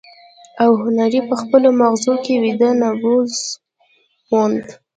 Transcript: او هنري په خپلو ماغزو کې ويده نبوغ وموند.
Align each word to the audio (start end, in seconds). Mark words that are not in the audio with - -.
او 0.63 0.71
هنري 0.83 1.19
په 1.29 1.35
خپلو 1.41 1.69
ماغزو 1.79 2.13
کې 2.23 2.33
ويده 2.43 2.69
نبوغ 2.81 3.29
وموند. 4.31 4.65